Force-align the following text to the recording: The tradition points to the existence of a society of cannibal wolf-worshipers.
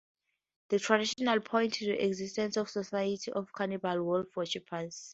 The 0.69 0.79
tradition 0.79 1.27
points 1.41 1.77
to 1.77 1.85
the 1.85 2.03
existence 2.07 2.57
of 2.57 2.65
a 2.65 2.69
society 2.71 3.31
of 3.33 3.53
cannibal 3.53 4.03
wolf-worshipers. 4.03 5.09